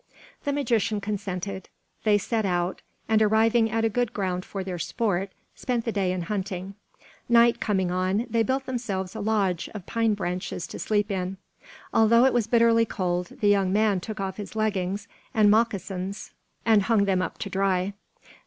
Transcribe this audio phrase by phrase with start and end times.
[0.45, 1.69] The magician consented;
[2.05, 6.11] they set out, and arriving at a good ground for their sport, spent the day
[6.11, 6.73] in hunting.
[7.29, 11.37] Night coming on, they built themselves a lodge of pine branches to sleep in.
[11.93, 16.31] Although it was bitterly cold, the young man took off his leggings and moccasins
[16.65, 17.93] and hung them up to dry.